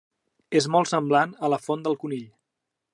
[0.59, 2.29] És molt semblant a la font del Conill.